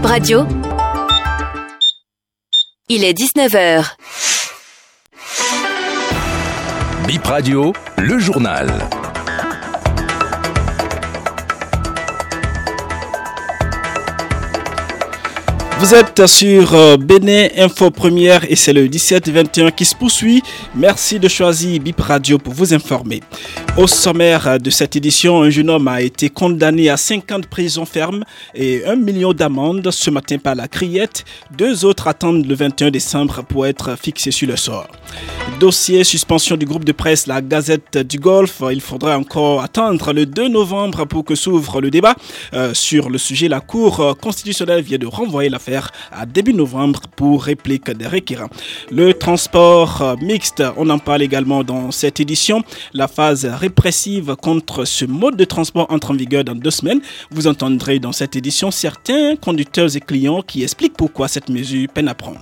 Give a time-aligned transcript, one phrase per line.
[0.00, 0.46] Bip Radio.
[2.88, 3.84] Il est 19h.
[7.06, 8.72] Bip Radio, le journal.
[15.80, 20.42] Vous êtes sur euh, Bénin Info Première et c'est le 17-21 qui se poursuit.
[20.74, 23.20] Merci de choisir Bip Radio pour vous informer.
[23.76, 28.24] Au sommaire de cette édition, un jeune homme a été condamné à 50 prisons fermes
[28.54, 31.24] et 1 million d'amendes ce matin par la criette.
[31.56, 34.88] Deux autres attendent le 21 décembre pour être fixés sur le sort.
[35.60, 38.62] Dossier suspension du groupe de presse La Gazette du Golfe.
[38.72, 42.16] Il faudra encore attendre le 2 novembre pour que s'ouvre le débat
[42.54, 43.46] euh, sur le sujet.
[43.48, 48.50] La Cour constitutionnelle vient de renvoyer l'affaire à début novembre pour réplique des requérants.
[48.90, 52.62] Le transport euh, mixte, on en parle également dans cette édition.
[52.94, 57.00] La phase répressive contre ce mode de transport entre en vigueur dans deux semaines.
[57.30, 62.08] Vous entendrez dans cette édition certains conducteurs et clients qui expliquent pourquoi cette mesure peine
[62.08, 62.40] à prendre.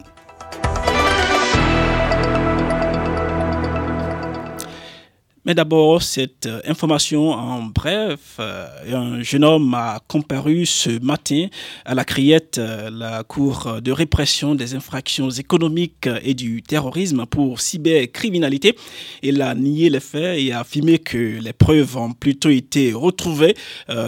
[5.48, 11.46] Mais d'abord, cette euh, information en bref, euh, un jeune homme a comparu ce matin
[11.86, 17.62] à la Criette, euh, la Cour de répression des infractions économiques et du terrorisme pour
[17.62, 18.76] cybercriminalité.
[19.22, 23.56] Il a nié les faits et a affirmé que les preuves ont plutôt été retrouvées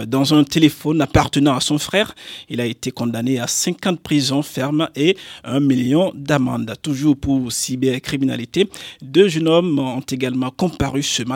[0.07, 2.13] dans un téléphone appartenant à son frère.
[2.49, 6.71] Il a été condamné à 50 prisons fermes et un million d'amendes.
[6.83, 8.69] Toujours pour cybercriminalité,
[9.01, 11.30] deux jeunes hommes ont également comparu ce matin.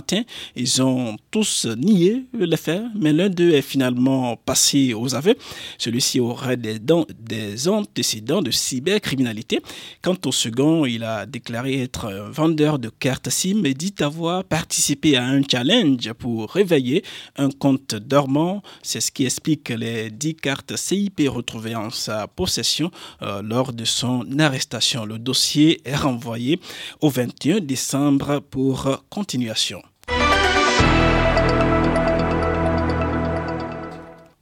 [0.55, 5.35] Ils ont tous nié les faits, mais l'un d'eux est finalement passé aux aveux.
[5.77, 9.61] Celui-ci aurait des, des antécédents de cybercriminalité.
[10.01, 14.43] Quant au second, il a déclaré être un vendeur de cartes SIM et dit avoir
[14.43, 17.03] participé à un challenge pour réveiller
[17.38, 18.61] un compte dormant.
[18.81, 23.85] C'est ce qui explique les 10 cartes CIP retrouvées en sa possession euh, lors de
[23.85, 25.05] son arrestation.
[25.05, 26.59] Le dossier est renvoyé
[27.01, 29.81] au 21 décembre pour continuation.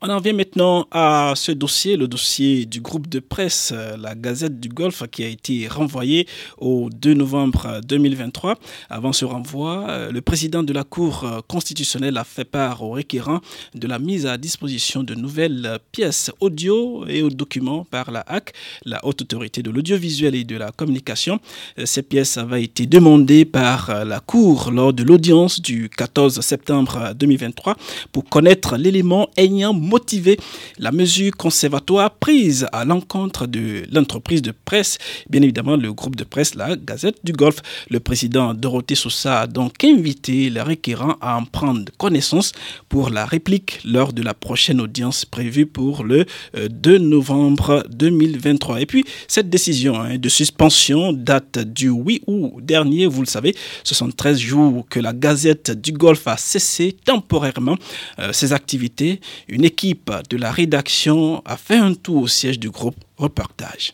[0.06, 4.16] On en vient maintenant à ce dossier, le dossier du groupe de presse, euh, la
[4.16, 6.28] Gazette du Golfe, qui a été renvoyé
[6.58, 8.56] au 2 novembre 2023.
[8.90, 12.90] Avant ce renvoi, euh, le président de la Cour euh, constitutionnelle a fait part au
[12.90, 13.40] requérant
[13.76, 18.52] de la mise à disposition de nouvelles pièces audio et documents par la HAC,
[18.84, 21.40] la Haute Autorité de l'Audiovisuel et de la Communication.
[21.86, 27.78] Ces pièces avaient été demandées par la Cour lors de l'audience du 14 septembre 2023
[28.12, 30.40] pour connaître l'élément ayant motiver
[30.80, 34.98] la mesure conservatoire prise à l'encontre de l'entreprise de presse,
[35.30, 37.62] bien évidemment le groupe de presse, la Gazette du Golfe.
[37.92, 42.54] Le président Dorothée Soussa a donc invité les requérants à en prendre connaissance
[42.90, 46.26] pour la réplique lors de la prochaine audience prévue pour le
[46.56, 48.82] 2 euh, novembre 2023.
[48.82, 53.56] Et puis, cette décision hein, de suspension date du 8 août dernier, vous le savez,
[53.84, 57.78] ce sont 13 jours que la Gazette du Golfe a cessé temporairement
[58.18, 59.20] euh, ses activités.
[59.48, 63.94] Une équipe l'équipe de la rédaction a fait un tour au siège du groupe Reportage.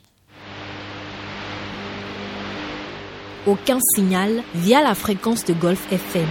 [3.48, 6.28] Aucun signal via la fréquence de Golf FM.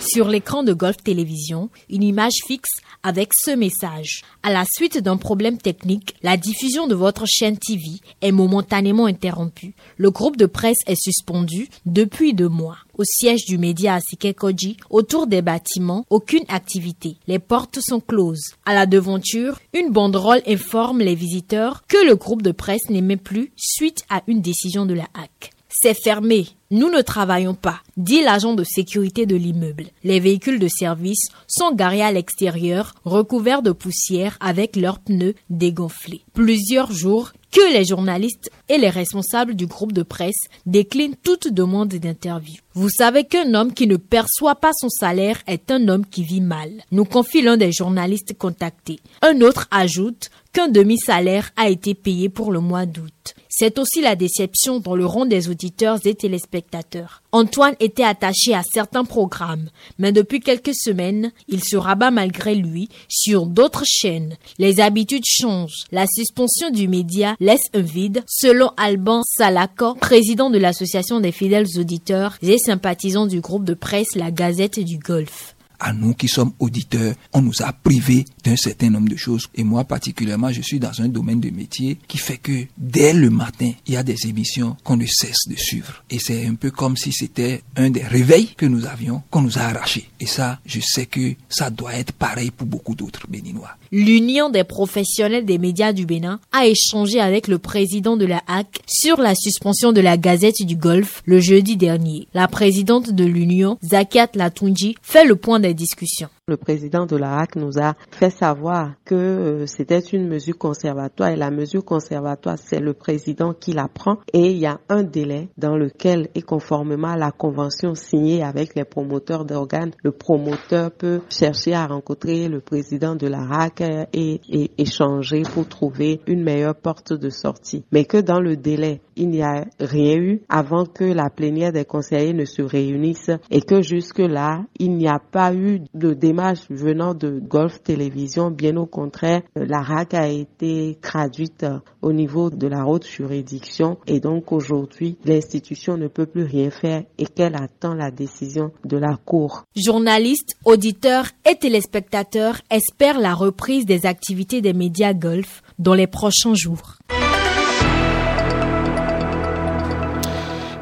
[0.00, 4.22] Sur l'écran de Golf Télévision, une image fixe avec ce message.
[4.42, 9.74] À la suite d'un problème technique, la diffusion de votre chaîne TV est momentanément interrompue.
[9.98, 12.78] Le groupe de presse est suspendu depuis deux mois.
[12.96, 17.18] Au siège du média à Sikekoji, autour des bâtiments, aucune activité.
[17.26, 18.54] Les portes sont closes.
[18.64, 23.52] À la devanture, une banderole informe les visiteurs que le groupe de presse n'émet plus
[23.54, 25.52] suite à une décision de la HAC.
[25.72, 26.48] C'est fermé.
[26.72, 29.86] Nous ne travaillons pas, dit l'agent de sécurité de l'immeuble.
[30.02, 36.22] Les véhicules de service sont garés à l'extérieur, recouverts de poussière avec leurs pneus dégonflés.
[36.32, 41.88] Plusieurs jours que les journalistes et les responsables du groupe de presse déclinent toute demande
[41.88, 42.56] d'interview.
[42.74, 46.40] Vous savez qu'un homme qui ne perçoit pas son salaire est un homme qui vit
[46.40, 49.00] mal, nous confie l'un des journalistes contactés.
[49.22, 53.34] Un autre ajoute qu'un demi-salaire a été payé pour le mois d'août.
[53.52, 57.22] C'est aussi la déception dans le rond des auditeurs et téléspectateurs.
[57.32, 62.88] Antoine était attaché à certains programmes, mais depuis quelques semaines, il se rabat malgré lui
[63.08, 64.36] sur d'autres chaînes.
[64.58, 65.84] Les habitudes changent.
[65.90, 71.66] La suspension du média laisse un vide, selon Alban Salako, président de l'association des fidèles
[71.76, 75.54] auditeurs et sympathisants du groupe de presse La Gazette du Golfe.
[75.80, 79.48] à nous qui sommes auditeurs, on nous a privés d'un certain nombre de choses.
[79.54, 83.30] Et moi particulièrement, je suis dans un domaine de métier qui fait que dès le
[83.30, 86.04] matin, il y a des émissions qu'on ne cesse de suivre.
[86.10, 89.58] Et c'est un peu comme si c'était un des réveils que nous avions, qu'on nous
[89.58, 90.08] a arraché.
[90.20, 93.76] Et ça, je sais que ça doit être pareil pour beaucoup d'autres Béninois.
[93.92, 98.80] L'Union des professionnels des médias du Bénin a échangé avec le président de la HAC
[98.86, 102.28] sur la suspension de la Gazette du Golfe le jeudi dernier.
[102.34, 106.28] La présidente de l'Union, Zakiat Latunji, fait le point des discussions.
[106.50, 111.28] Le président de la HAC nous a fait savoir que euh, c'était une mesure conservatoire
[111.30, 115.04] et la mesure conservatoire, c'est le président qui la prend et il y a un
[115.04, 120.90] délai dans lequel, et conformément à la convention signée avec les promoteurs d'organes, le promoteur
[120.90, 123.82] peut chercher à rencontrer le président de la HAC
[124.12, 127.84] et, et échanger pour trouver une meilleure porte de sortie.
[127.92, 131.84] Mais que dans le délai, il n'y a rien eu avant que la plénière des
[131.84, 136.39] conseillers ne se réunisse et que jusque-là, il n'y a pas eu de démarche
[136.70, 138.50] venant de Golf Télévision.
[138.50, 141.66] Bien au contraire, la RAC a été traduite
[142.02, 147.04] au niveau de la haute juridiction et donc aujourd'hui, l'institution ne peut plus rien faire
[147.18, 149.64] et qu'elle attend la décision de la Cour.
[149.76, 156.54] Journalistes, auditeurs et téléspectateurs espèrent la reprise des activités des médias Golf dans les prochains
[156.54, 156.96] jours.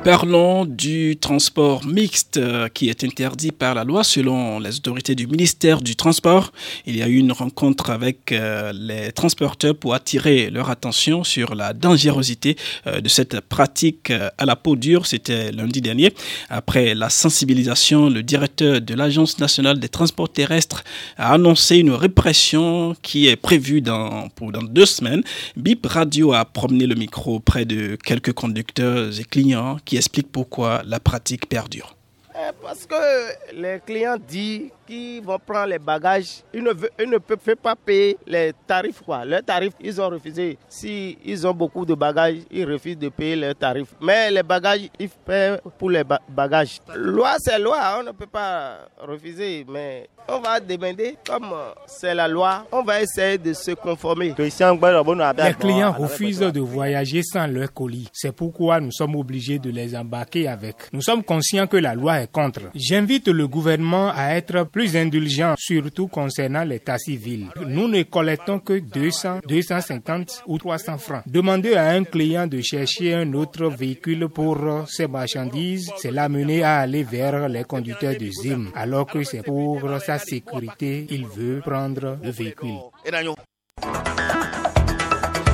[0.05, 5.27] Parlons du transport mixte euh, qui est interdit par la loi selon les autorités du
[5.27, 6.53] ministère du Transport.
[6.87, 11.57] Il y a eu une rencontre avec euh, les transporteurs pour attirer leur attention sur
[11.57, 12.57] la dangerosité
[12.87, 15.05] euh, de cette pratique à la peau dure.
[15.05, 16.15] C'était lundi dernier.
[16.49, 20.85] Après la sensibilisation, le directeur de l'Agence nationale des transports terrestres
[21.17, 25.23] a annoncé une répression qui est prévue dans, pour dans deux semaines.
[25.57, 30.83] BIP Radio a promené le micro près de quelques conducteurs et clients qui explique pourquoi
[30.85, 31.97] la pratique perdure.
[32.35, 37.57] Eh, parce que les clients disent qu'ils vont prendre les bagages, ils ne, ne peuvent
[37.57, 39.03] pas payer les tarifs.
[39.05, 39.25] Quoi.
[39.25, 40.59] Les tarifs, ils ont refusé.
[40.69, 43.95] Si ils ont beaucoup de bagages, ils refusent de payer leurs tarifs.
[44.01, 46.81] Mais les bagages, ils paient pour les bagages.
[46.97, 49.67] Loi, c'est loi, on ne peut pas refuser.
[49.69, 51.55] Mais on va demander, comme
[51.87, 54.35] c'est la loi, on va essayer de se conformer.
[54.39, 58.09] Les clients refusent de voyager sans leur colis.
[58.13, 60.77] C'est pourquoi nous sommes obligés de les embarquer avec.
[60.93, 62.61] Nous sommes conscients que la loi est contre.
[62.75, 67.47] J'invite le gouvernement à être plus indulgent, surtout concernant l'état civil.
[67.67, 71.23] Nous ne collectons que 200, 250 ou 300 francs.
[71.27, 74.59] Demander à un client de chercher un autre véhicule pour
[74.89, 79.81] ses marchandises, c'est l'amener à aller vers les conducteurs de ZIM, alors que c'est pour
[80.05, 82.79] sa sécurité, il veut prendre le véhicule.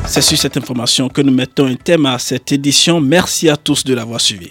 [0.06, 3.00] C'est sur cette information que nous mettons un thème à cette édition.
[3.00, 4.50] Merci à tous de l'avoir suivi.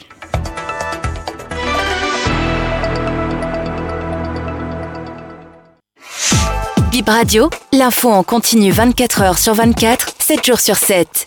[7.07, 11.25] Radio, l'info en continu 24 h sur 24, 7 jours sur 7.